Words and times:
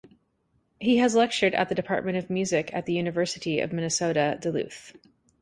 He 0.79 0.97
has 0.97 1.13
lectured 1.13 1.53
at 1.53 1.69
the 1.69 1.75
Department 1.75 2.17
of 2.17 2.31
Music 2.31 2.73
at 2.73 2.87
the 2.87 2.93
University 2.93 3.59
of 3.59 3.71
Minnesota 3.71 4.35
Duluth. 4.41 4.95